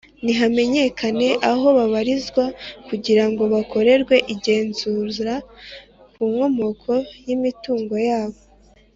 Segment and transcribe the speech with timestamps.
[0.23, 2.43] Nti hamenyekane aho babarizwa
[2.87, 5.35] kugirango bakorerwe igenzura
[6.13, 6.91] ku nkomoko
[7.25, 8.39] y imitungo yabo